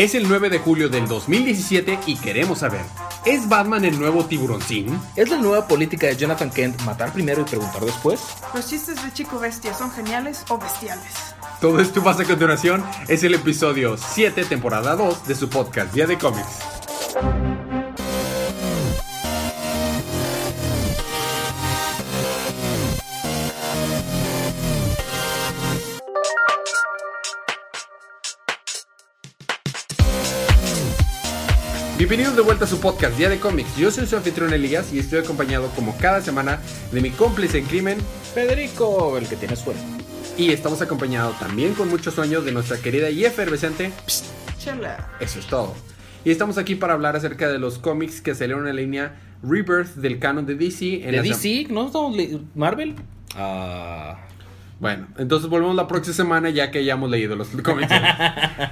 [0.00, 2.80] Es el 9 de julio del 2017 y queremos saber,
[3.26, 4.98] ¿es Batman el nuevo tiburoncín?
[5.14, 8.18] ¿Es la nueva política de Jonathan Kent matar primero y preguntar después?
[8.54, 11.34] ¿Los chistes de Chico Bestia son geniales o bestiales?
[11.60, 16.06] Todo esto pasa a continuación, es el episodio 7, temporada 2 de su podcast Día
[16.06, 17.49] de Cómics.
[32.10, 33.76] Bienvenidos de vuelta a su podcast Día de Cómics.
[33.76, 36.58] Yo soy su anfitrión Elías y estoy acompañado como cada semana
[36.90, 37.98] de mi cómplice en crimen,
[38.34, 39.80] Federico, el que tiene suerte.
[40.36, 43.92] Y estamos acompañados también con muchos sueños de nuestra querida y efervescente.
[44.58, 45.08] Chela.
[45.20, 45.72] Eso es todo.
[46.24, 49.94] Y estamos aquí para hablar acerca de los cómics que salieron en la línea Rebirth
[49.94, 51.04] del canon de DC.
[51.04, 51.68] En ¿De DC?
[51.70, 52.16] ¿No estamos
[52.56, 52.96] Marvel?
[53.36, 54.18] Ah.
[54.80, 57.92] Bueno, entonces volvemos la próxima semana ya que hayamos leído los cómics.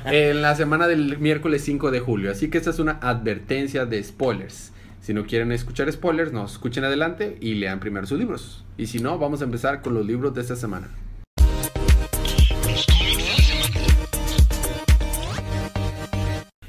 [0.07, 2.31] en la semana del miércoles 5 de julio.
[2.33, 4.73] Así que esta es una advertencia de spoilers.
[5.03, 8.65] Si no quieren escuchar spoilers, no escuchen adelante y lean primero sus libros.
[8.79, 10.89] Y si no, vamos a empezar con los libros de esta semana.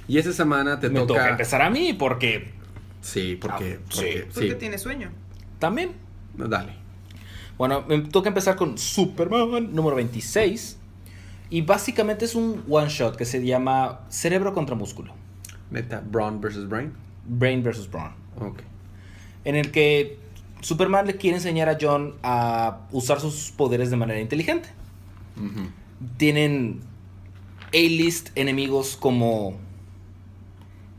[0.08, 1.14] Y esta semana te Me toca...
[1.14, 2.52] toca empezar a mí porque
[3.02, 3.80] Sí, porque...
[3.80, 4.24] Ah, porque sí.
[4.34, 4.56] Porque sí.
[4.56, 5.12] tiene sueño.
[5.60, 5.92] también.
[6.36, 6.74] Dale.
[7.60, 10.78] Bueno, me toca empezar con Superman número 26.
[11.52, 15.14] Y básicamente es un one shot que se llama Cerebro contra Músculo.
[15.70, 16.94] Neta, Braun versus Brain.
[17.28, 17.90] Brain vs.
[17.92, 18.14] Brawn.
[18.40, 18.62] Ok.
[19.46, 20.18] En el que
[20.62, 24.70] Superman le quiere enseñar a John a usar sus poderes de manera inteligente.
[26.18, 26.80] Tienen
[27.74, 29.54] A-list enemigos como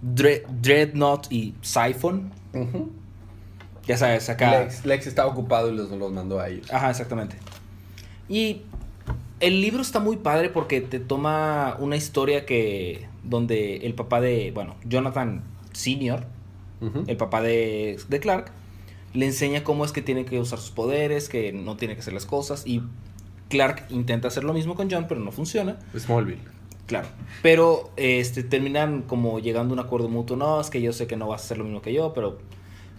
[0.03, 2.33] Dre- Dreadnought y Siphon.
[2.55, 2.91] Ujú.
[3.91, 4.61] Ya sabes, acá.
[4.61, 6.73] Lex, Lex estaba ocupado y los, los mandó a ellos.
[6.73, 7.35] Ajá, exactamente.
[8.29, 8.63] Y
[9.41, 13.09] el libro está muy padre porque te toma una historia que.
[13.25, 14.53] donde el papá de.
[14.53, 16.25] Bueno, Jonathan Senior,
[17.09, 18.53] el papá de, de Clark,
[19.13, 22.15] le enseña cómo es que tiene que usar sus poderes, que no tiene que hacer
[22.15, 22.69] las cosas.
[22.69, 22.85] Y
[23.49, 25.81] Clark intenta hacer lo mismo con John, pero no funciona.
[25.99, 26.39] Smallville.
[26.87, 27.09] Claro.
[27.43, 30.37] Pero este, terminan como llegando a un acuerdo mutuo.
[30.37, 32.39] No, es que yo sé que no vas a hacer lo mismo que yo, pero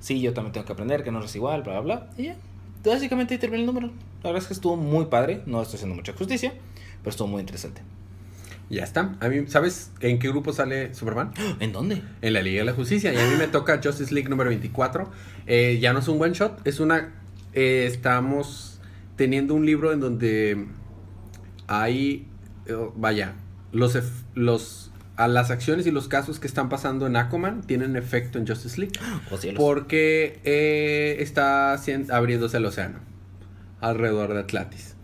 [0.02, 2.10] sí, yo también tengo que aprender, que no es igual, bla, bla, bla.
[2.18, 2.36] Y ya.
[2.84, 3.88] Básicamente ahí termina el número.
[4.24, 5.44] La verdad es que estuvo muy padre.
[5.46, 6.54] No estoy haciendo mucha justicia,
[7.02, 7.82] pero estuvo muy interesante.
[8.70, 9.18] Ya está.
[9.20, 11.34] A mí, ¿sabes en qué grupo sale Superman?
[11.60, 12.02] ¿En dónde?
[12.22, 13.14] En la Liga de la Justicia.
[13.14, 15.12] Y a mí me toca Justice League número 24.
[15.46, 17.14] Eh, ya no es un one shot, es una...
[17.54, 18.80] eh, estamos
[19.16, 20.68] teniendo un libro en donde
[21.68, 22.28] hay...
[22.66, 23.34] eh, vaya,
[23.72, 23.98] los,
[24.36, 24.91] los...
[25.24, 28.80] A las acciones y los casos que están pasando en Aquaman tienen efecto en Justice
[28.80, 28.94] League.
[29.32, 29.58] Oh, cielos.
[29.62, 31.76] Porque eh, está
[32.12, 33.00] abriéndose el océano
[33.80, 34.96] alrededor de Atlantis.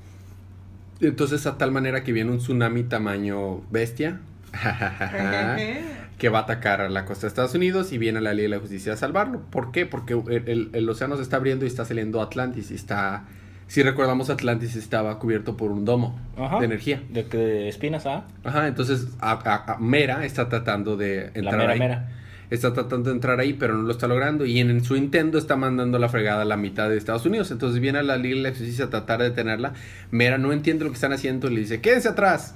[1.01, 4.19] Entonces, a tal manera que viene un tsunami tamaño bestia
[6.17, 8.55] que va a atacar a la costa de Estados Unidos y viene la Liga de
[8.55, 9.41] la Justicia a salvarlo.
[9.51, 9.85] ¿Por qué?
[9.85, 12.71] Porque el, el- el océano se está abriendo y está saliendo Atlantis.
[12.71, 13.25] Y está.
[13.67, 16.59] Si recordamos, Atlantis estaba cubierto por un domo Ajá.
[16.59, 17.01] de energía.
[17.09, 18.25] ¿De qué espinas, ah?
[18.43, 22.09] Ajá, entonces a- a- a Mera está tratando de entrar La mera ahí mera.
[22.49, 24.45] está tratando de entrar ahí, pero no lo está logrando.
[24.45, 27.51] Y en, su intento está mandando la fregada a la mitad de Estados Unidos.
[27.51, 29.73] Entonces viene a la Liga de la Justicia a tratar de detenerla.
[30.11, 32.55] Mera no entiende lo que están haciendo y le dice, quédense atrás.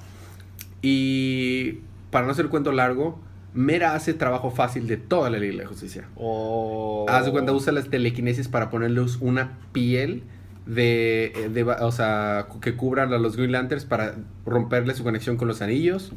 [0.80, 1.80] Y
[2.10, 3.20] para no hacer el cuento largo,
[3.54, 6.04] Mera hace trabajo fácil de toda la Liga de la Justicia.
[6.16, 7.04] O...
[7.08, 10.22] Haz de cuenta, usa las telequinesis para ponerles una piel
[10.66, 14.14] de, de- o sea, que cubran a los Green Lanterns para
[14.46, 16.12] romperle su conexión con los anillos.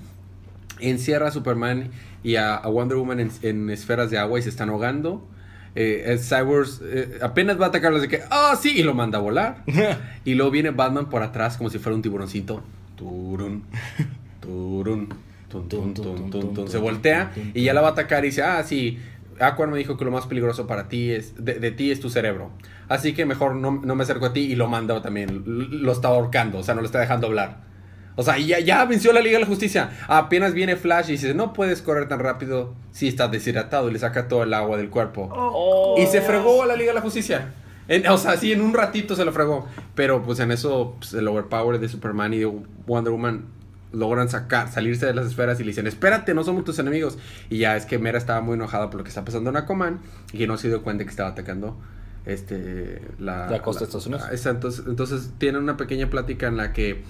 [0.79, 1.89] Encierra a Superman
[2.23, 5.25] y a, a Wonder Woman en, en esferas de agua y se están ahogando.
[5.75, 9.17] Eh, el Cyborg eh, apenas va a atacarlos de que, ah, sí, y lo manda
[9.17, 9.63] a volar.
[10.25, 12.63] y luego viene Batman por atrás como si fuera un tiburoncito.
[12.97, 13.63] Turun,
[14.41, 16.67] turun, tun.
[16.67, 18.99] Se voltea y ya la va a atacar y dice, ah, sí,
[19.39, 22.09] Aquaman me dijo que lo más peligroso para ti es, de, de ti es tu
[22.09, 22.51] cerebro.
[22.87, 25.43] Así que mejor no, no me acerco a ti y lo manda también.
[25.45, 27.63] Lo está ahorcando, o sea, no lo está dejando hablar.
[28.17, 29.89] O sea, ya, ya venció la Liga de la Justicia.
[30.07, 33.99] Apenas viene Flash y dice, no puedes correr tan rápido si estás deshidratado y le
[33.99, 35.29] saca todo el agua del cuerpo.
[35.35, 37.49] Oh, Y se fregó a la Liga de la Justicia.
[37.89, 39.67] En- o sea, sí, en un ratito se lo fregó.
[39.95, 42.45] Pero pues en eso pues, el overpower de Superman y de
[42.87, 43.47] Wonder Woman
[43.95, 47.17] logran sacar, salirse de las esferas y le dicen, espérate, no somos tus enemigos.
[47.49, 49.99] Y ya es que Mera estaba muy enojada por lo que está pasando en Aquaman
[50.33, 51.77] y que no se dio cuenta que estaba atacando
[52.25, 54.23] este la, La costa de Estados Unidos.
[54.45, 57.03] entonces, entonces tienen una pequeña plática en la que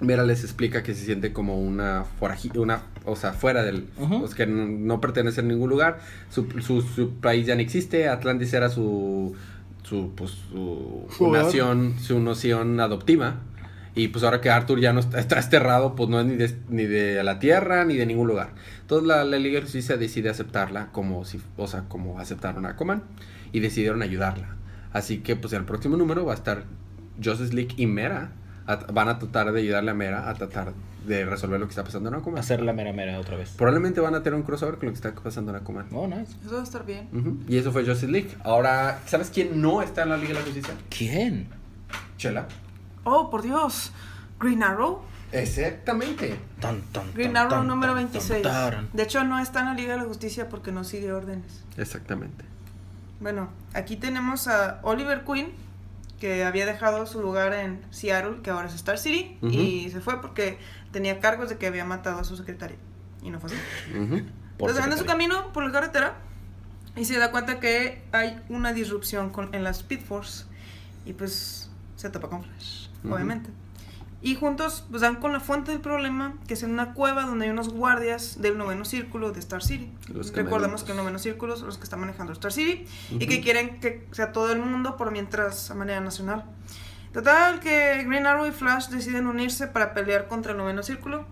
[0.00, 3.88] Mera les explica que se siente como una forajita, una, o sea, fuera del,
[4.20, 5.98] pues, que no, no pertenece a ningún lugar,
[6.30, 9.34] su, su, su país ya no existe, Atlantis era su,
[9.82, 13.40] su, pues, su, Su nación, su nación adoptiva,
[13.98, 16.56] Y pues ahora que Arthur ya no está, está desterrado, pues no es ni de,
[16.68, 18.50] ni de la Tierra ni de ningún lugar.
[18.80, 22.64] Entonces la, la Liga de la Justicia decide aceptarla como si, o sea, como aceptaron
[22.66, 23.02] a Aquaman
[23.52, 24.54] y decidieron ayudarla.
[24.92, 26.64] Así que pues en el próximo número va a estar
[27.22, 28.30] Justice League y Mera.
[28.66, 30.74] a- van a tratar de ayudarle a Mera a tratar
[31.06, 32.38] de resolver lo que está pasando en Aquaman.
[32.38, 33.50] Hacer la mera mera otra vez.
[33.56, 35.86] Probablemente van a tener un crossover con lo que está pasando en Aquaman.
[35.92, 36.36] Oh, nice.
[36.44, 37.08] Eso va a estar bien.
[37.48, 38.28] Y eso fue Justice League.
[38.44, 40.74] Ahora, ¿sabes quién no está en la Liga de la Justicia?
[40.96, 41.48] ¿Quién?
[42.18, 42.46] Chela.
[43.04, 43.92] Oh, por Dios.
[44.38, 45.02] Green Arrow.
[45.32, 46.38] Exactamente.
[46.60, 48.42] Tan, tan, Green tan, Arrow tan, número tan, 26.
[48.42, 48.88] tan, taran.
[48.92, 51.64] De hecho, no está en la Liga de la Justicia porque no sigue órdenes.
[51.76, 52.44] Exactamente.
[53.20, 55.50] Bueno, aquí tenemos a Oliver Queen,
[56.20, 60.20] que había dejado su lugar en Seattle, que ahora es Star City, y se fue
[60.20, 60.58] porque
[60.92, 62.76] tenía cargos de que había matado a su secretaria.
[63.22, 63.58] Y no fue así.
[63.92, 66.16] Entonces anda su camino por la carretera
[66.96, 70.46] y se da cuenta que hay una disrupción con, en la Speed Force.
[71.06, 71.67] Y pues
[71.98, 73.14] se topa con Flash, Ujú.
[73.14, 73.50] obviamente.
[74.20, 77.44] Y juntos pues dan con la fuente del problema, que es en una cueva donde
[77.44, 79.92] hay unos guardias del noveno círculo de Star City.
[80.12, 83.40] Los Recordemos que el noveno círculo son los que están manejando Star City y que
[83.40, 86.44] quieren que sea todo el mundo por mientras a manera nacional.
[87.12, 91.24] Total que Green Arrow y Flash deciden unirse para pelear contra el noveno círculo.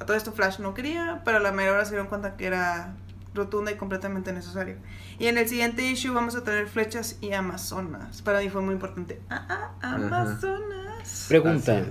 [0.00, 2.46] A todo esto Flash no quería, pero a la mera hora se dieron cuenta que
[2.46, 2.94] era
[3.34, 4.76] rotunda y completamente necesario.
[5.18, 8.22] Y en el siguiente issue vamos a tener flechas y amazonas.
[8.22, 9.20] Para mí fue muy importante.
[9.30, 11.26] Ah, ah, amazonas.
[11.28, 11.84] Pregunta.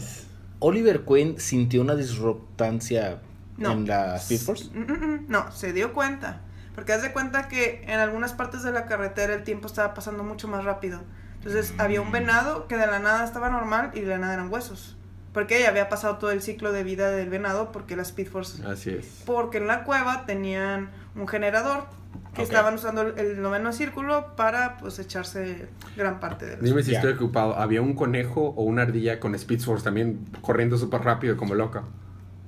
[0.59, 3.21] ¿Oliver Queen sintió una disruptancia
[3.57, 3.73] No.
[3.73, 4.69] en la Speed Force?
[4.73, 6.41] Mm, mm, mm, No, se dio cuenta.
[6.75, 10.23] Porque haz de cuenta que en algunas partes de la carretera el tiempo estaba pasando
[10.23, 11.01] mucho más rápido.
[11.35, 14.51] Entonces había un venado que de la nada estaba normal y de la nada eran
[14.51, 14.97] huesos.
[15.33, 18.63] Porque ella había pasado todo el ciclo de vida del venado porque la Speed Force...
[18.65, 19.23] Así es.
[19.25, 21.85] Porque en la cueva tenían un generador
[22.35, 26.99] que estaban usando el, noveno círculo para pues echarse gran parte de Dime si Ya.
[26.99, 27.55] estoy ocupado.
[27.57, 31.83] Había un conejo o una ardilla con Speed Force también corriendo súper rápido como loca.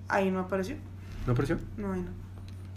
[0.08, 0.76] Ahí no apareció.
[1.26, 1.58] ¿No apareció?
[1.78, 2.25] No, ahí no.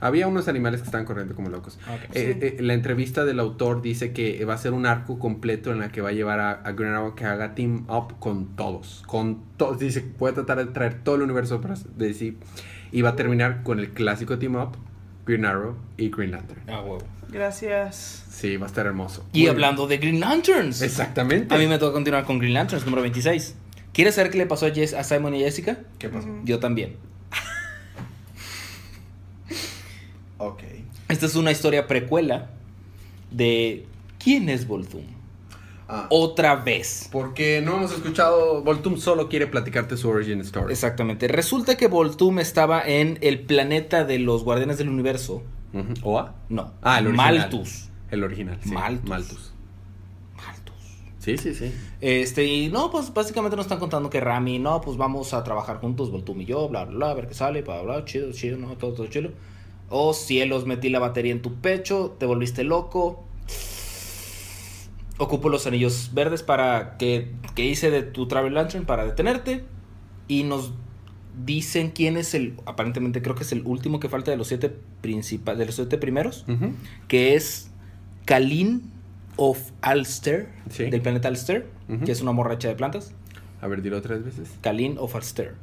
[0.00, 1.78] Había unos animales que estaban corriendo como locos.
[1.92, 2.14] Ok.
[2.16, 5.80] Eh, eh, la entrevista del autor dice que va a ser un arco completo en
[5.80, 9.02] la que va a llevar a, a Green Arrow que haga team up con todos.
[9.06, 9.78] Con todos.
[9.78, 12.34] Dice que puede tratar de traer todo el universo para DC.
[12.92, 14.76] Y va a terminar con el clásico team up,
[15.26, 16.60] Green Arrow y Green Lantern.
[16.68, 16.98] Ah, huevo.
[17.30, 18.24] Gracias.
[18.30, 19.26] Sí, va a estar hermoso.
[19.32, 20.78] Y Muy hablando de Green Lanterns.
[20.80, 20.88] bien.
[20.90, 21.54] Exactamente.
[21.54, 23.54] A mí me toca continuar con Green Lanterns, número 26.
[23.92, 25.78] ¿Quieres saber qué le pasó a, Jess- a Simon y Jessica?
[25.98, 26.28] ¿Qué pasó?
[26.44, 26.96] Yo también.
[31.18, 32.48] Esta es una historia precuela
[33.32, 33.86] de
[34.22, 35.02] ¿Quién es Voltum?
[35.88, 37.08] Ah, Otra vez.
[37.10, 38.62] Porque no hemos escuchado.
[38.62, 40.72] Voltum solo quiere platicarte su origin story.
[40.72, 41.26] Exactamente.
[41.26, 45.42] Resulta que Voltum estaba en el planeta de los Guardianes del Universo.
[45.72, 45.94] Ujú.
[46.04, 46.36] ¿Oa?
[46.50, 46.74] No.
[46.82, 47.36] Ah, el original.
[47.36, 47.88] Malthus.
[48.12, 48.60] El original.
[48.62, 48.70] sí.
[48.70, 49.08] Malthus.
[49.08, 49.52] Malthus.
[51.18, 51.74] Sí, sí, sí.
[52.00, 55.78] Este, y no, pues básicamente nos están contando que Rami, no, pues vamos a trabajar
[55.80, 58.56] juntos, Voltum y yo, bla, bla, bla, a ver qué sale, bla, bla, chido, chido,
[58.56, 59.30] no, todo, todo chido.
[59.90, 63.24] Oh, cielos, metí la batería en tu pecho, te volviste loco.
[65.18, 69.64] Ocupo los anillos verdes para que, que hice de tu Travel Lantern para detenerte.
[70.28, 70.72] Y nos
[71.44, 74.72] dicen quién es el, aparentemente creo que es el último que falta de los siete
[75.00, 76.44] principales, de los siete primeros
[77.06, 77.70] que es
[78.26, 78.90] Kalin
[79.36, 80.84] of Alster, Sí.
[80.90, 81.66] del planeta Alster,
[82.04, 83.14] que es una morracha de plantas.
[83.60, 84.50] A ver, dilo tres veces.
[84.60, 85.54] Kalin of Alster.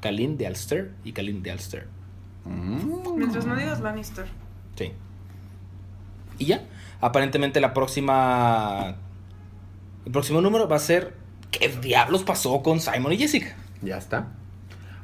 [0.00, 1.86] Kalin de Alster y Kalin de Alster.
[2.44, 3.16] Mm.
[3.18, 4.26] Mientras no digas Lannister.
[4.76, 4.92] Sí.
[6.38, 6.62] Y ya.
[7.00, 8.94] Aparentemente la próxima.
[10.04, 11.14] El próximo número va a ser.
[11.50, 13.54] ¿Qué diablos pasó con Simon y Jessica?
[13.82, 14.28] Ya está.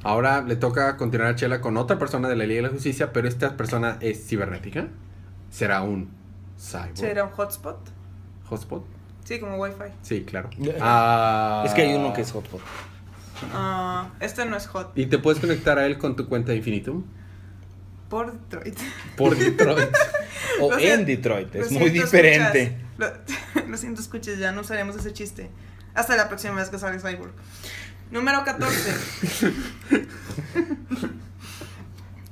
[0.03, 3.13] Ahora le toca continuar a Chela con otra persona de la Liga de la Justicia,
[3.13, 4.89] pero esta persona es cibernética.
[5.51, 6.11] Será un
[6.59, 6.97] cyborg.
[6.97, 7.79] ¿Será un hotspot?
[8.49, 8.85] ¿Hotspot?
[9.25, 9.93] Sí, como Wi-Fi.
[10.03, 10.49] Sí, claro.
[10.81, 12.61] Ah, Es que hay uno que es hotspot.
[13.55, 14.93] Ah, este no es hot.
[14.97, 17.05] ¿Y te puedes conectar a él con tu cuenta de Infinitum?
[18.11, 18.79] Por Detroit.
[19.17, 19.89] Por Detroit.
[20.61, 21.55] O en siento- Detroit.
[21.55, 22.77] Es muy diferente.
[22.99, 23.25] escuchas.
[23.55, 25.49] Lo, lo siento, escuches, ya no usaremos ese chiste.
[25.95, 27.33] Hasta la próxima vez que salga Cyborg.
[28.11, 28.95] Número 14.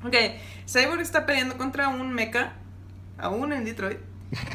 [0.04, 0.14] ok,
[0.66, 2.52] Cyborg está peleando contra un mecha,
[3.16, 3.98] aún en Detroit.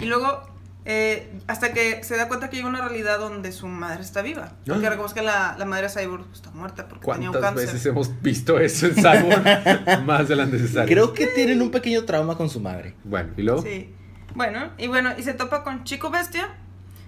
[0.02, 0.46] Y luego,
[0.86, 4.52] eh, hasta que se da cuenta que hay una realidad donde su madre está viva.
[4.66, 4.90] Porque Ah.
[4.90, 7.68] recordemos que la, la madre de Cyborg está muerta porque tenía un ¿Cuántas cáncer.
[7.74, 9.44] veces hemos visto eso en Cyborg?
[10.06, 10.86] Más de la necesaria.
[10.94, 12.96] Creo que tienen un pequeño trauma con su madre.
[13.04, 13.62] Bueno, ¿y luego?
[13.62, 13.94] Sí.
[14.36, 16.50] Bueno, y bueno, y se topa con Chico Bestia.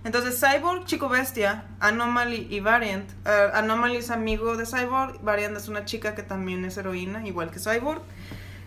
[0.04, 3.10] Entonces, Cyborg, Chico Bestia, Anomaly y Variant.
[3.26, 7.50] Eh, Anomaly es amigo de Cyborg, Variant es una chica que también es heroína, igual
[7.50, 8.04] que Cyborg.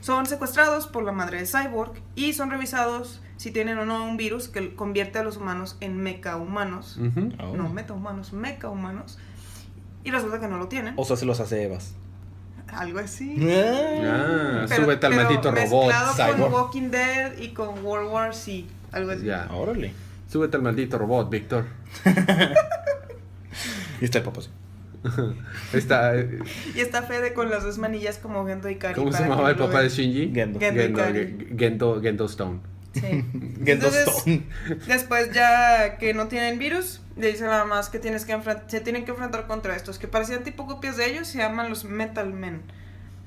[0.00, 4.16] Son secuestrados por la madre de Cyborg y son revisados si tienen o no un
[4.16, 6.98] virus que convierte a los humanos en meca humanos.
[7.40, 7.56] Oh.
[7.56, 9.18] No, meta humanos, meca humanos.
[10.04, 10.94] Y resulta que no lo tienen.
[10.96, 11.94] O sea, se los hace Evas.
[12.68, 13.34] Algo así.
[13.40, 16.52] Ah, Pero- súbete al maldito robot, mezclado con Cyborg.
[16.52, 18.64] Walking Dead y con World War Z.
[18.92, 19.24] Algo así.
[19.24, 19.48] Ya.
[19.52, 19.92] Órale.
[20.30, 21.64] Súbete al maldito robot, Víctor.
[24.00, 24.40] Y está el papá.
[25.72, 26.38] Está, eh,
[26.74, 28.94] Y está Fede con las dos manillas como Gendo y Kari.
[28.94, 29.88] ¿Cómo se llamaba el papá de.
[29.88, 30.32] Shinji?
[30.34, 30.58] Gendo.
[30.60, 31.04] Gendo.
[31.04, 32.60] Ge- Gendo, Gendo Stone.
[32.94, 33.00] Sí.
[33.02, 34.42] Gendo Entonces, Stone.
[34.86, 38.36] Después ya que no tienen virus, le dice nada más que tienes que
[38.68, 41.84] se tienen que enfrentar contra estos, que parecían tipo copias de ellos, se llaman los
[41.84, 42.62] Metal Men.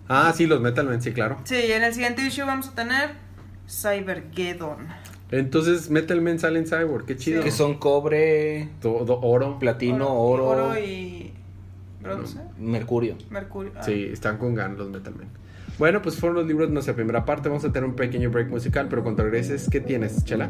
[0.08, 1.38] Ah, sí, los Metalmen, sí, claro.
[1.46, 3.12] Sí, en el siguiente issue vamos a tener
[3.70, 4.88] Cybergeddon.
[5.32, 7.42] Entonces, Metalmen sale en Cyborg, qué chido.
[7.42, 9.58] Que son cobre, Todo oro.
[9.60, 11.31] platino, oro, oro, oro y
[12.02, 13.16] bronce, mercurio.
[13.30, 13.72] mercurio.
[13.78, 13.84] ah.
[13.84, 15.28] Sí, están con ganas los Metalmen.
[15.80, 17.50] Bueno, pues fueron los libros de nuestra primera parte.
[17.50, 20.50] Vamos a tener un pequeño break musical, pero cuando regreses, ¿qué tienes, Chela?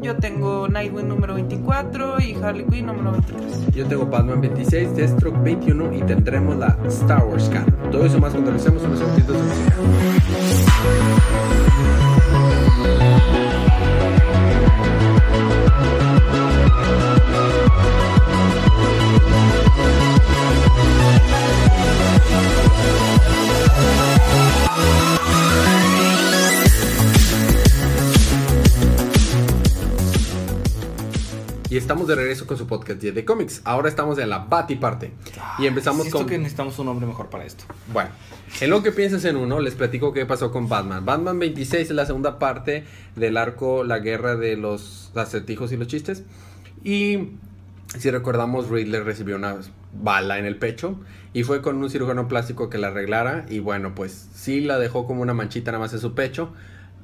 [0.00, 3.74] Yo tengo Nightwing número 24 y Harley Quinn número 23.
[3.74, 7.90] Yo tengo Batman 26, Deathstroke 21 y tendremos la Star Wars Canon.
[7.92, 9.76] Todo eso más cuando regresemos unos segunditos de música.
[31.72, 33.62] Y estamos de regreso con su podcast 10 de cómics.
[33.64, 35.10] Ahora estamos en la Bati parte.
[35.58, 36.26] Y empezamos Siento con...
[36.26, 37.64] que necesitamos un nombre mejor para esto.
[37.94, 38.10] Bueno,
[38.60, 41.06] en lo que piensas en uno, les platico qué pasó con Batman.
[41.06, 42.84] Batman 26 es la segunda parte
[43.16, 46.24] del arco La Guerra de los Acertijos y los Chistes.
[46.84, 47.30] Y
[47.98, 49.56] si recordamos, Riddler recibió una
[49.94, 51.00] bala en el pecho
[51.32, 53.46] y fue con un cirujano plástico que la arreglara.
[53.48, 56.52] Y bueno, pues sí la dejó como una manchita nada más en su pecho.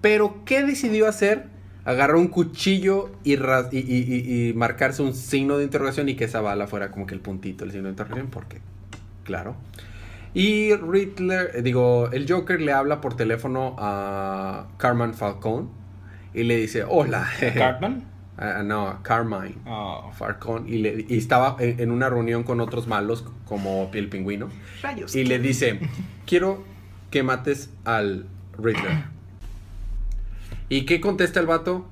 [0.02, 1.56] Pero, ¿qué decidió hacer?
[1.88, 6.16] Agarró un cuchillo y, ras- y, y- y- y marcarse un signo de interrogación y
[6.16, 8.60] que esa bala fuera como que el puntito, el signo de interrogación, porque,
[9.24, 9.56] claro.
[10.34, 15.68] Y Riddler, eh, digo, el Joker le habla por teléfono a Carmen Falcone
[16.34, 17.26] y le dice, hola.
[17.54, 18.04] ¿Cartman?
[18.36, 20.68] Ah, no, Carmine Ah, Falcone.
[20.70, 24.48] Y, le- y estaba en, en una reunión con otros malos como el pingüino.
[24.82, 25.16] Rayos.
[25.16, 25.80] Y le dice,
[26.26, 26.62] quiero
[27.10, 28.26] que mates al
[28.58, 29.04] Riddler.
[30.68, 31.86] ¿Y qué contesta el vato?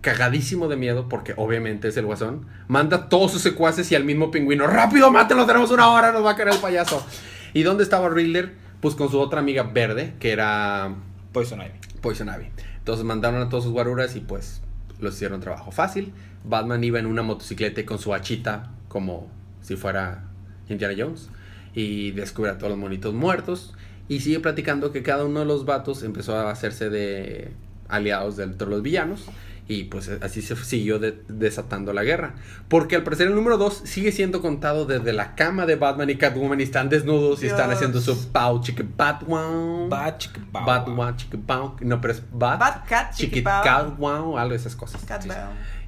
[0.00, 2.46] Cagadísimo de miedo, porque obviamente es el guasón.
[2.68, 4.66] Manda todos sus secuaces y al mismo pingüino.
[4.66, 5.46] ¡Rápido, mátenlo!
[5.46, 7.04] Tenemos una hora, nos va a caer el payaso.
[7.52, 8.52] ¿Y dónde estaba Riddler?
[8.80, 10.94] Pues con su otra amiga verde, que era
[11.32, 12.00] Poison Ivy.
[12.00, 12.50] Poison Ivy.
[12.78, 14.60] Entonces mandaron a todos sus guaruras y pues
[15.00, 16.12] los hicieron trabajo fácil.
[16.44, 19.28] Batman iba en una motocicleta con su hachita como
[19.62, 20.24] si fuera
[20.68, 21.30] Indiana Jones
[21.74, 23.74] y descubre a todos los monitos muertos
[24.08, 27.52] y sigue platicando que cada uno de los vatos empezó a hacerse de
[27.88, 29.24] aliados de todos los villanos
[29.66, 32.34] y pues así se siguió de- desatando la guerra.
[32.68, 36.16] Porque al parecer el número 2 sigue siendo contado desde la cama de Batman y
[36.16, 39.88] Catwoman y están desnudos y están haciendo su pau chique Batman.
[39.88, 41.16] Bat, chica, bow, Batman, wow.
[41.16, 41.76] chiquipau.
[41.80, 42.60] No, pero es Bat.
[42.60, 43.62] Batcat, chiquipau.
[43.62, 43.96] chiquipau.
[43.96, 45.00] wow, algo de esas cosas.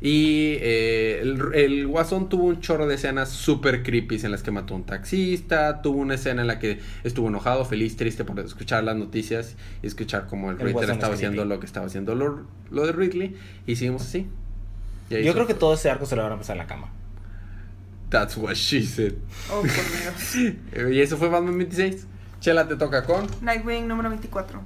[0.01, 4.51] Y eh, el, el Guasón tuvo un chorro de escenas súper creepy en las que
[4.51, 5.83] mató a un taxista.
[5.83, 9.87] Tuvo una escena en la que estuvo enojado, feliz, triste por escuchar las noticias y
[9.87, 12.93] escuchar cómo el, El Guasón estaba es haciendo lo que estaba haciendo lo, lo de
[12.93, 13.37] Ridley.
[13.67, 14.27] Y seguimos así.
[15.11, 16.91] Y Yo creo que todo ese arco se lo van a pasar en la cama.
[18.11, 19.15] That's what she said.
[19.51, 20.93] Oh, por Dios.
[20.93, 22.07] Y eso fue Batman 26.
[22.41, 23.27] Chela, te toca con.
[23.41, 24.63] Nightwing número 24.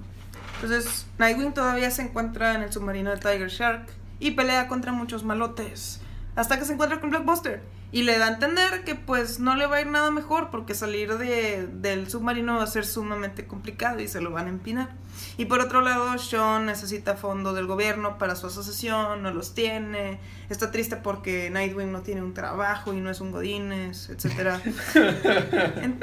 [0.62, 3.86] Entonces, Nightwing todavía se encuentra en el submarino de Tiger Shark
[4.20, 6.00] y pelea contra muchos malotes.
[6.36, 7.60] Hasta que se encuentra con Blockbuster
[7.92, 10.74] y le da a entender que pues no le va a ir nada mejor porque
[10.74, 14.90] salir de, del submarino va a ser sumamente complicado y se lo van a empinar.
[15.36, 20.20] Y por otro lado, Sean necesita fondo del gobierno para su asociación, no los tiene,
[20.48, 24.08] está triste porque Nightwing no tiene un trabajo y no es un godines.
[24.94, 25.98] En-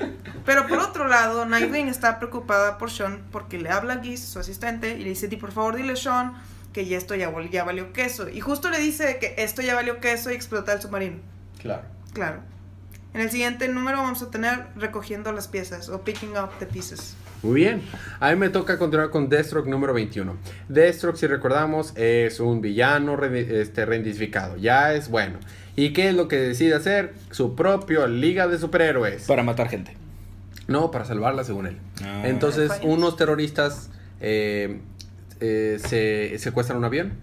[0.46, 4.40] Pero por otro lado, Nightwing está preocupada por Sean porque le habla a Giz, su
[4.40, 6.34] asistente, y le dice, "Di, por favor dile Sean
[6.74, 8.30] que ya esto ya, ya valió queso.
[8.30, 11.18] Y justo le dice que esto ya valió queso y explota el submarino.
[11.62, 11.84] Claro.
[12.14, 12.40] Claro.
[13.14, 17.16] En el siguiente número vamos a tener recogiendo las piezas o picking up the pieces.
[17.44, 17.82] Muy bien.
[18.20, 20.36] A mí me toca continuar con Deathstroke número 21.
[20.70, 24.58] Deathstroke, si recordamos, es un villano re- este, reidentificado.
[24.58, 25.40] Ya es bueno.
[25.76, 27.14] ¿Y qué es lo que decide hacer?
[27.32, 29.24] Su propio Liga de Superhéroes.
[29.24, 29.96] Para matar gente.
[30.68, 31.78] No, para salvarla, según él.
[32.04, 32.24] Ah.
[32.26, 34.82] Entonces, unos terroristas eh,
[35.40, 37.14] eh, se secuestran un avión.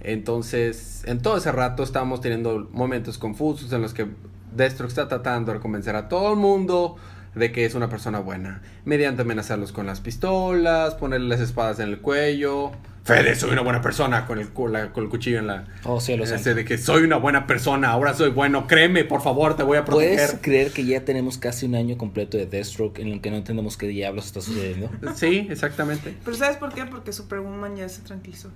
[0.00, 4.08] Entonces, en todo ese rato estamos teniendo momentos confusos en los que
[4.56, 6.96] Deathstroke está tratando de convencer a todo el mundo
[7.34, 8.62] de que es una persona buena.
[8.84, 14.26] Mediante amenazarlos con las pistolas, ponerles espadas en el cuello, Fede, soy una buena persona
[14.26, 15.64] con el, con la- con el cuchillo en la...
[15.84, 16.54] Oh, cielo Ese santo.
[16.54, 19.84] de que soy una buena persona, ahora soy bueno, créeme, por favor, te voy a
[19.84, 20.40] ¿Puedes proteger.
[20.42, 23.76] creer que ya tenemos casi un año completo de Deathstroke en el que no entendemos
[23.78, 24.90] qué diablos está sucediendo?
[25.16, 26.14] Sí, exactamente.
[26.24, 26.84] Pero ¿sabes por qué?
[26.84, 28.50] Porque Superwoman ya se tranquilizó.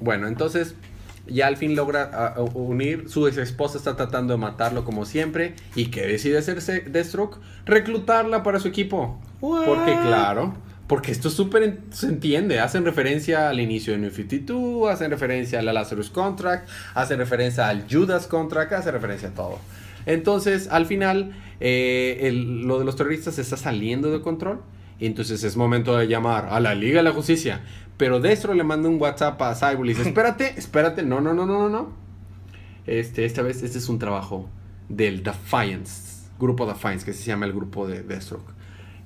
[0.00, 0.74] Bueno, entonces
[1.26, 3.04] ya al fin logra unir.
[3.08, 5.54] Su ex esposa está tratando de matarlo como siempre.
[5.74, 7.38] ¿Y que decide hacerse Deathstroke?
[7.66, 9.20] Reclutarla para su equipo.
[9.40, 10.54] Porque, claro.
[10.86, 12.60] Porque esto es súper se entiende.
[12.60, 17.86] Hacen referencia al inicio de New 52, hacen referencia al Lazarus Contract, hacen referencia al
[17.90, 19.58] Judas Contract, hacen referencia a todo.
[20.06, 24.60] Entonces, al final, eh, lo de los terroristas está saliendo de control.
[25.00, 27.62] Y entonces es momento de llamar a la Liga de la Justicia.
[27.96, 31.46] Pero Destro le manda un WhatsApp a Cyborg y dice: Espérate, espérate, no, no, no,
[31.46, 31.92] no, no, no.
[32.86, 34.48] Este, esta vez este es un trabajo
[34.88, 38.53] del Defiance, grupo Defiance, que se llama el grupo de Deathstroke.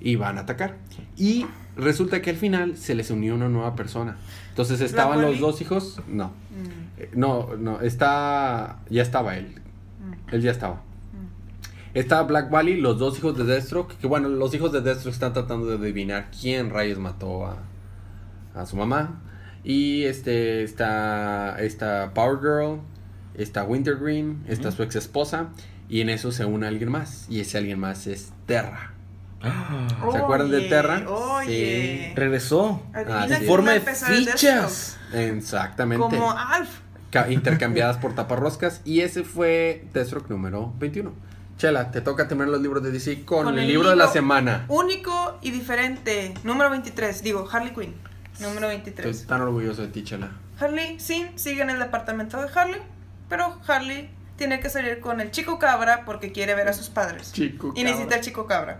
[0.00, 0.76] Y van a atacar.
[1.16, 4.16] Y resulta que al final se les unió una nueva persona.
[4.50, 6.00] Entonces estaban los dos hijos.
[6.08, 8.80] No, Mm, Eh, no, no, está.
[8.90, 9.46] Ya estaba él.
[10.00, 10.82] mm, Él ya estaba.
[11.94, 13.96] Está Black Valley, los dos hijos de Deathstroke.
[13.98, 17.56] Que bueno, los hijos de Deathstroke están tratando de adivinar quién rayos mató a,
[18.54, 19.20] a su mamá.
[19.64, 22.80] Y este está, está Power Girl,
[23.34, 25.48] está Wintergreen, está su ex esposa.
[25.88, 27.26] Y en eso se une alguien más.
[27.30, 28.92] Y ese alguien más es Terra.
[29.42, 31.04] ¿Se acuerdan de Terra?
[31.08, 32.12] Oye.
[32.16, 32.82] Regresó.
[32.94, 33.46] Ah, sí.
[33.46, 34.98] Forma de el fichas.
[35.12, 36.02] Exactamente.
[36.02, 36.68] Como Alf.
[37.10, 38.80] Ca- intercambiadas por taparroscas.
[38.84, 41.12] Y ese fue Deathstroke número 21.
[41.56, 44.04] Chela, te toca terminar los libros de DC con, Con el, el libro de la
[44.04, 44.64] libro semana.
[44.68, 46.34] Único y diferente.
[46.44, 47.22] Número 23.
[47.22, 47.94] Digo, Harley Quinn.
[48.40, 49.26] Número Estoy 23.
[49.26, 50.30] tan orgulloso de ti, Chela.
[50.60, 52.80] Harley, Sin sigue en el departamento de Harley.
[53.28, 57.32] Pero Harley tiene que salir con el chico cabra porque quiere ver a sus padres.
[57.32, 58.78] Chico Y necesita el chico cabra.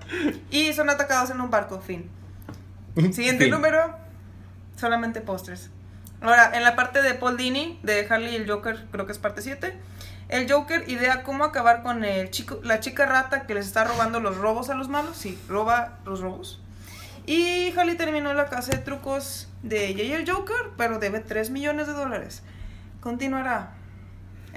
[0.51, 2.09] Y son atacados en un barco, fin.
[3.13, 3.51] Siguiente Fin.
[3.51, 3.95] número,
[4.77, 5.71] solamente postres.
[6.21, 9.19] Ahora, en la parte de Paul Dini, de Harley y el Joker, creo que es
[9.19, 9.77] parte 7.
[10.29, 14.21] El Joker idea cómo acabar con el chico, la chica rata que les está robando
[14.21, 15.17] los robos a los malos.
[15.17, 16.61] Sí, roba los robos.
[17.27, 21.51] Y Harley terminó la casa de trucos de ella y el Joker, pero debe 3
[21.51, 22.43] millones de dólares.
[23.01, 23.78] Continuará.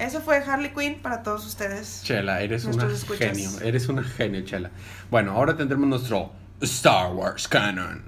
[0.02, 2.02] Eso fue Harley Quinn para todos ustedes.
[2.04, 3.38] Chela, eres una escuchas.
[3.38, 3.52] genio.
[3.62, 4.72] Eres una genio, Chela.
[5.12, 8.04] Bueno, ahora tendremos nuestro Star Wars Canon.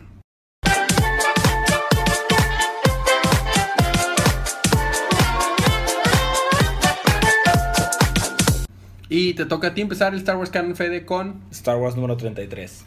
[9.08, 12.18] Y te toca a ti empezar el Star Wars Canon Fede con Star Wars número
[12.18, 12.86] 33.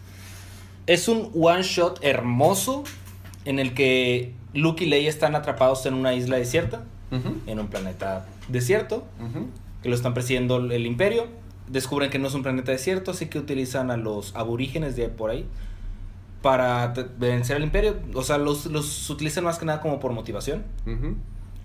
[0.89, 2.83] Es un one shot hermoso
[3.45, 8.27] en el que Luke y Leia están atrapados en una isla desierta, En un planeta
[8.49, 9.05] desierto,
[9.83, 11.27] que lo están persiguiendo el imperio.
[11.69, 15.31] Descubren que no es un planeta desierto, así que utilizan a los aborígenes de por
[15.31, 15.47] ahí
[16.43, 17.97] para vencer al imperio.
[18.15, 20.65] O sea, los, los utilizan más que nada como por motivación.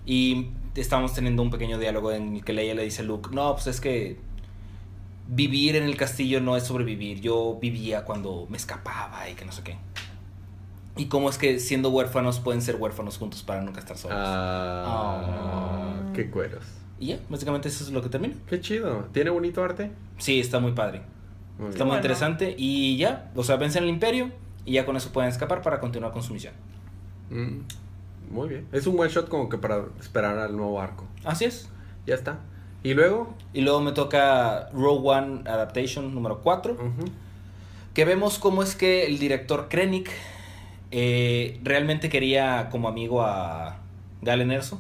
[0.06, 3.54] Y estamos teniendo un pequeño diálogo en el que Leia le dice a Luke, no,
[3.54, 4.18] pues es que
[5.28, 7.22] vivir en el castillo no es sobrevivir.
[7.22, 9.78] Yo vivía cuando me escapaba y que no sé qué.
[10.98, 14.18] Y cómo es que siendo huérfanos pueden ser huérfanos juntos para nunca estar solos.
[14.20, 16.14] Ah, Oh.
[16.14, 16.64] qué cueros.
[17.00, 18.36] Y ya, básicamente eso es lo que termina.
[18.48, 19.06] Qué chido.
[19.14, 19.92] ¿Tiene bonito arte?
[20.18, 21.02] Sí, está muy padre.
[21.58, 21.78] Muy Está bien.
[21.78, 21.96] muy Bueno.
[21.98, 22.56] interesante.
[22.58, 24.32] Y ya, o sea, vencen al imperio
[24.66, 26.54] y ya con eso pueden escapar para continuar con su misión.
[27.30, 27.62] Mm,
[28.34, 28.68] Muy bien.
[28.72, 31.06] Es un one shot como que para esperar al nuevo arco.
[31.26, 31.68] Así es.
[32.06, 32.40] Ya está.
[32.84, 33.34] Y luego.
[33.54, 36.74] Y luego me toca Rogue One Adaptation número 4.
[36.74, 37.06] ujú,
[37.94, 40.10] que vemos cómo es que el director Krennic
[40.92, 43.80] eh, realmente quería como amigo a
[44.22, 44.80] Galen Erso.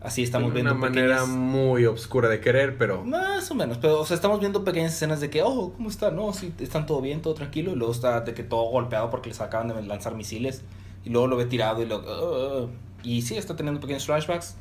[0.00, 3.02] Así estamos De viendo una manera pequeñas- muy obscura de querer, pero.
[3.04, 6.10] Más o menos, pero o sea, estamos viendo pequeñas escenas de que, oh, ¿cómo está?
[6.10, 7.72] No, sí, están todo bien, todo tranquilo.
[7.72, 10.62] Y luego está de que todo golpeado porque les acaban de lanzar misiles.
[11.04, 12.68] Y luego lo ve tirado y lo...
[13.02, 14.56] Y sí, está teniendo pequeños flashbacks.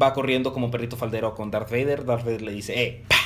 [0.00, 2.04] Va corriendo como perrito faldero con Darth Vader.
[2.06, 3.16] Darth Vader le dice, eh, pa.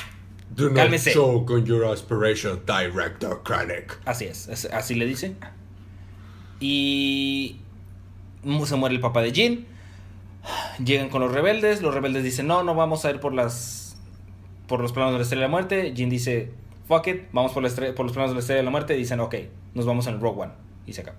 [0.55, 1.13] Do not Cálmese.
[1.13, 3.97] choke on your aspiration, Director Krennic.
[4.05, 5.35] Así es- así le dice.
[6.59, 7.59] Y
[8.65, 9.65] se muere el papá de Jin.
[10.83, 11.81] Llegan con los rebeldes.
[11.81, 13.97] Los rebeldes dicen, no, no vamos a ir por las
[14.67, 15.93] por los planos de la Estrella de la Muerte.
[15.95, 16.51] Jin dice,
[16.87, 18.95] fuck it, vamos por, la estre- por los planos de la Estrella de la Muerte.
[18.95, 19.35] Y dicen, ok,
[19.73, 20.51] nos vamos en Rogue One.
[20.85, 21.17] Y se acaba.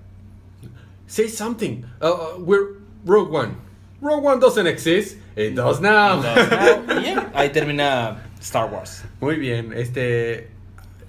[1.07, 1.83] Say something.
[2.01, 3.55] Uh, uh, we're Rogue One.
[4.01, 5.19] Rogue One doesn't exist.
[5.37, 6.23] It does now.
[6.23, 9.05] Ya, ahí termina Star Wars.
[9.21, 9.73] Muy bien.
[9.73, 10.49] Este.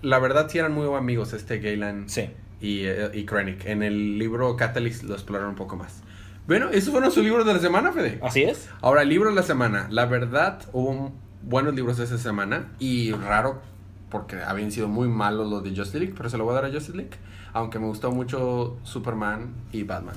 [0.02, 2.28] La verdad, sí eran muy amigos, este Galen Sí.
[2.62, 3.66] Y, eh, y Krennic.
[3.66, 6.04] En el libro Catalyst lo exploraron un poco más.
[6.48, 8.20] Bueno, esos fueron sus libros de la semana, Fede.
[8.22, 8.70] Así es.
[8.82, 9.88] Ahora, el libro de la semana.
[9.90, 11.12] La verdad, hubo
[11.44, 12.72] buenos libros esa semana.
[12.80, 13.62] Y raro,
[14.10, 16.14] porque habían sido muy malos los de Justice League.
[16.16, 17.12] Pero se lo voy a dar a Justice League.
[17.54, 20.16] Aunque me gustó mucho Superman y Batman.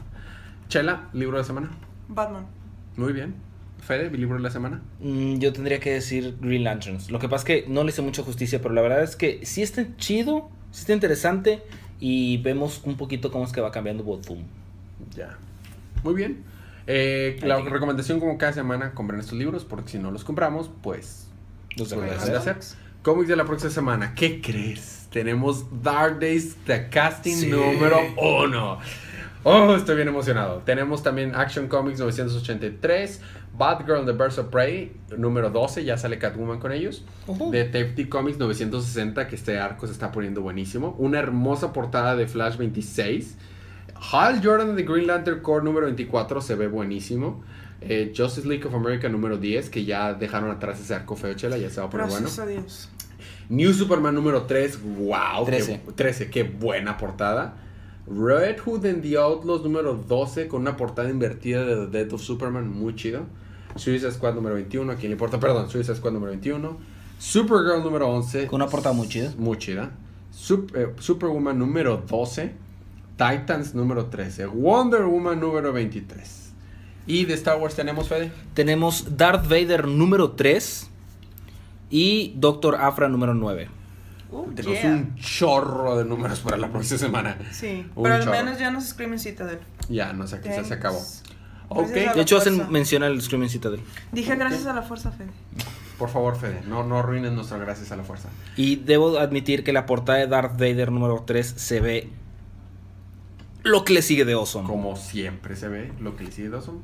[0.68, 1.70] Chela, libro de la semana.
[2.09, 2.46] Batman.
[2.96, 3.35] Muy bien.
[3.80, 4.83] Fede, mi libro de la semana.
[5.00, 7.11] Mm, yo tendría que decir Green Lanterns.
[7.11, 9.44] Lo que pasa es que no le hice mucha justicia, pero la verdad es que
[9.44, 11.62] sí está chido, sí está interesante
[12.00, 14.42] y vemos un poquito cómo es que va cambiando Bothum.
[15.14, 15.37] Ya.
[16.02, 16.44] Muy bien.
[16.87, 21.28] Eh, la recomendación como cada semana, compren estos libros porque si no los compramos, pues
[21.76, 22.59] Los pues, de hacer.
[23.02, 24.14] Cómics de la próxima semana.
[24.14, 25.09] ¿Qué crees?
[25.11, 27.46] Tenemos Dark Days, The Casting Sí.
[27.48, 28.78] número uno.
[29.44, 30.62] Oh, estoy bien emocionado.
[30.64, 33.20] Tenemos también Action Comics 983,
[33.57, 37.04] Batgirl The Birds of Prey número 12, ya sale Catwoman con ellos.
[37.26, 37.50] Ujú.
[37.50, 40.96] Detective Comics 960, que este arco se está poniendo buenísimo.
[40.98, 43.37] Una hermosa portada de Flash 26.
[44.12, 47.44] Hal Jordan de Green Lantern Corps número 24 se ve buenísimo.
[47.83, 51.59] Eh, Justice League of America número 10, que ya dejaron atrás ese arco feo, chela,
[51.59, 52.22] ya se va a poner bueno.
[52.22, 52.88] Gracias a Dios.
[53.50, 55.44] New Superman número 3, wow.
[55.44, 55.80] 13.
[55.85, 57.57] Qué, 13, qué buena portada.
[58.06, 62.22] Red Hood and the Outlaws número 12 con una portada invertida de The Death of
[62.22, 63.22] Superman, muy chido.
[63.76, 66.76] Suicide Squad número 21, a quien le importa, perdón, Suicide Squad número 21.
[67.18, 68.46] Supergirl número 11.
[68.46, 69.32] Con una portada muy chida.
[69.38, 69.92] Muy chida.
[70.32, 72.52] Sup- eh, Superwoman número 12.
[73.16, 74.46] Titans número 13.
[74.46, 76.52] Wonder Woman número 23.
[77.06, 78.32] Y de Star Wars tenemos, Fede.
[78.54, 80.90] Tenemos Darth Vader número 3
[81.90, 83.68] y Doctor Afra número 9.
[84.34, 84.90] Uh, Tenemos yeah.
[84.90, 87.38] un chorro de números para la próxima semana.
[87.52, 88.32] Sí, Un pero al chorro.
[88.36, 89.60] menos ya nos escriben Citadel.
[89.88, 90.96] Ya, no sé, quizás se acabó.
[90.96, 91.22] Thanks.
[91.68, 93.80] Ok, Gracias a De hecho, hacen mención al Screaming Citadel.
[94.12, 95.30] Dije gracias a la fuerza, Fede.
[95.98, 98.28] por favor, Fede, no, no arruines nuestras gracias a la fuerza.
[98.56, 102.08] Y debo admitir que la portada de Darth Vader número 3 se ve
[103.62, 104.68] lo que le sigue de Awesome.
[104.68, 106.82] Como siempre se ve lo que le sigue Dawson.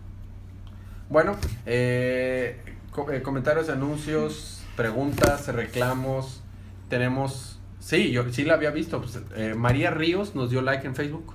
[1.10, 1.36] Bueno,
[1.66, 6.42] eh, co- eh, comentarios, anuncios, preguntas, reclamos.
[6.90, 7.58] Tenemos.
[7.78, 9.00] Sí, yo sí la había visto.
[9.00, 11.32] pues, eh, María Ríos nos dio like en Facebook.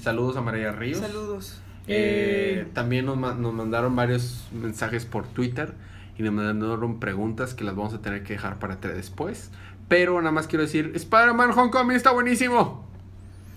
[0.00, 0.98] Saludos a María Ríos.
[0.98, 1.58] Saludos.
[1.88, 5.72] Eh, también nos, nos mandaron varios mensajes por Twitter
[6.18, 9.50] y nos mandaron preguntas que las vamos a tener que dejar para después.
[9.88, 12.86] Pero nada más quiero decir, Spider-Man Homecoming está buenísimo.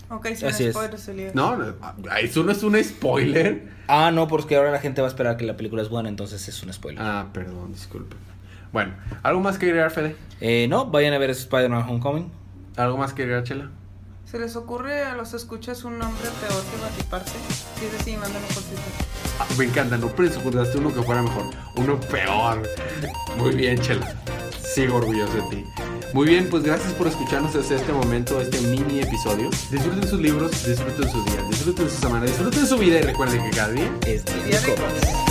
[0.10, 0.74] Ok, sin Así es.
[0.74, 1.36] spoilers, Elías.
[1.36, 3.68] No, no, ah, eso no es un spoiler.
[3.88, 6.48] Ah, no, porque ahora la gente va a esperar que la película es buena, entonces
[6.48, 7.02] es un spoiler.
[7.04, 8.16] Ah, perdón, disculpe.
[8.76, 10.18] Bueno, ¿algo más que agregar, Fede?
[10.42, 12.30] Eh, no, vayan a ver Spider-Man Homecoming.
[12.76, 13.70] ¿Algo más que agregar, Chela?
[14.26, 17.38] ¿Se les ocurre a los escuchas un nombre peor que Batiparse?
[17.80, 18.84] Si es así, mándanos por Twitter.
[19.40, 21.46] Ah, me encanta, no presupuestaste uno que fuera mejor,
[21.78, 22.64] uno peor.
[23.38, 24.14] Muy bien, Chela.
[24.60, 25.66] Sigo orgulloso de ti.
[26.14, 29.52] Muy bien, pues gracias por escucharnos hasta este momento, este mini episodio.
[29.72, 33.56] Disfruten sus libros, disfruten sus días, disfruten su semana, disfruten su vida y recuerden que
[33.56, 35.25] cada día Es día Día de.